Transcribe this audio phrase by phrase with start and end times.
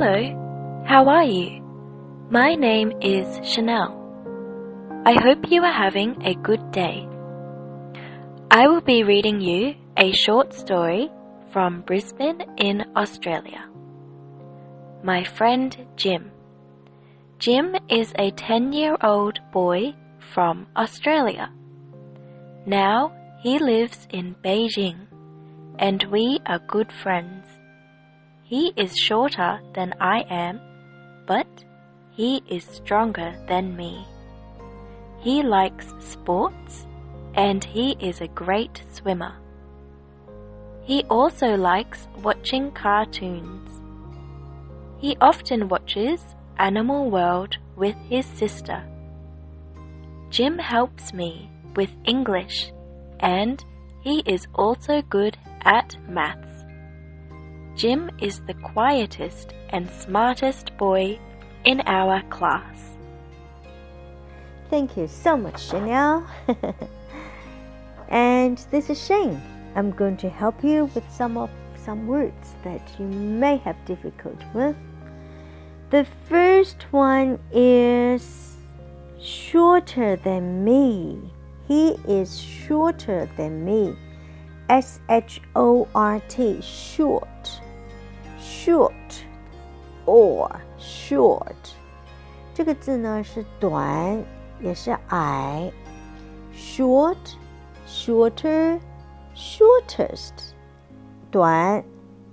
[0.00, 1.60] Hello, how are you?
[2.30, 3.90] My name is Chanel.
[5.04, 7.08] I hope you are having a good day.
[8.48, 11.10] I will be reading you a short story
[11.50, 13.68] from Brisbane in Australia.
[15.02, 16.30] My friend Jim.
[17.40, 19.96] Jim is a 10 year old boy
[20.32, 21.50] from Australia.
[22.66, 23.12] Now
[23.42, 25.08] he lives in Beijing
[25.80, 27.48] and we are good friends.
[28.48, 30.58] He is shorter than I am,
[31.26, 31.46] but
[32.10, 34.06] he is stronger than me.
[35.18, 36.86] He likes sports
[37.34, 39.34] and he is a great swimmer.
[40.82, 43.82] He also likes watching cartoons.
[44.98, 46.24] He often watches
[46.56, 48.82] Animal World with his sister.
[50.30, 52.72] Jim helps me with English
[53.20, 53.62] and
[54.00, 56.47] he is also good at maths.
[57.78, 61.16] Jim is the quietest and smartest boy
[61.64, 62.96] in our class.
[64.68, 66.26] Thank you so much, Chanel.
[68.08, 69.40] and this is Shane.
[69.76, 74.44] I'm going to help you with some of some words that you may have difficulty
[74.52, 74.74] with.
[75.90, 78.56] The first one is
[79.22, 81.30] shorter than me.
[81.68, 83.96] He is shorter than me.
[84.68, 87.60] S H O R T short
[88.48, 89.26] short
[90.06, 91.74] or short
[92.54, 94.24] 这个字呢是短
[94.60, 95.70] 也是矮
[96.52, 97.16] ，short
[97.86, 98.80] shorter
[99.36, 100.32] shortest
[101.30, 101.84] 短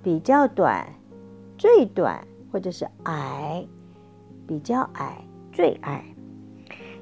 [0.02, 0.88] 比较短
[1.58, 3.64] 最短或者是矮
[4.48, 6.02] 比较矮最矮。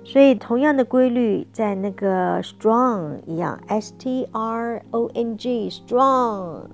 [0.05, 6.67] 所以同样的规律在那个 strong 一样，s t r o n g strong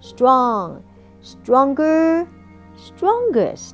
[0.00, 0.76] strong
[1.21, 2.25] stronger
[2.77, 3.73] strongest。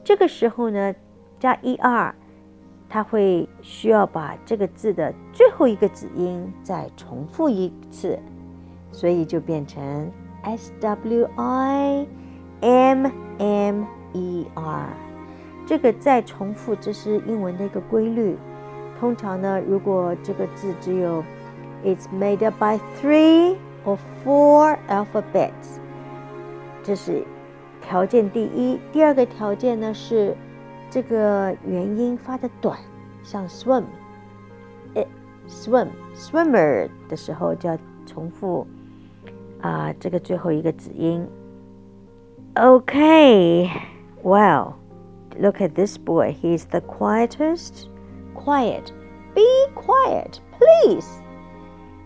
[0.03, 0.95] 这个时候呢，
[1.39, 2.13] 加 er，
[2.89, 8.17] 它会需要把这个字的最后一个子音再重复一次，
[8.91, 12.07] 所以就变成 s w i
[12.61, 13.07] m
[13.37, 14.87] m e r。
[15.67, 18.35] 这个再重复，这是英文的一个规律。
[18.99, 21.23] 通常呢，如果这个字只有
[21.85, 25.77] "It's made up by three or four alphabets"，
[26.83, 27.25] 这是
[27.81, 28.79] 条件第一。
[28.91, 30.35] 第二个条件呢是
[30.89, 32.77] 这个元音发的短，
[33.23, 33.83] 像 swim，
[34.95, 35.07] 诶，
[35.47, 38.65] swim，swimmer 的时候就要重复
[39.61, 41.25] 啊这个最后一个子音。
[42.55, 43.69] Okay,
[44.23, 44.73] well,
[45.39, 46.33] look at this boy.
[46.33, 47.87] He's the quietest
[48.33, 48.91] quiet.
[49.35, 49.45] Be
[49.75, 51.21] quiet, please.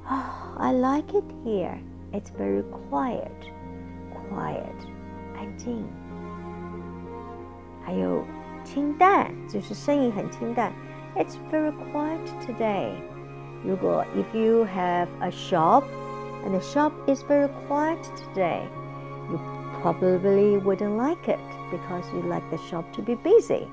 [0.05, 1.79] Oh, I like it here.
[2.11, 3.31] It's very quiet.
[4.27, 4.87] Quiet.
[5.37, 5.85] 安静。
[7.85, 8.23] 还有
[8.63, 10.71] 清淡，就是声音很清淡。
[11.15, 12.93] It's very quiet today.
[13.63, 15.83] 如果 if you have a shop
[16.43, 17.99] and the shop is very quiet
[18.33, 18.63] today,
[19.29, 19.39] you
[19.81, 21.39] probably wouldn't like it
[21.71, 23.67] because you like the shop to be busy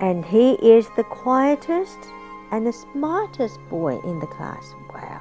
[0.00, 1.98] and he is the quietest
[2.50, 4.74] and the smartest boy in the class.
[4.92, 5.20] Wow.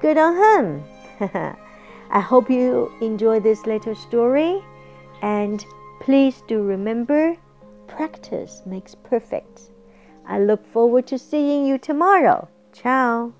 [0.00, 0.82] Good on him.
[2.09, 4.63] I hope you enjoy this little story
[5.21, 5.65] and
[5.99, 7.35] please do remember
[7.87, 9.71] practice makes perfect.
[10.27, 12.47] I look forward to seeing you tomorrow.
[12.73, 13.33] Ciao.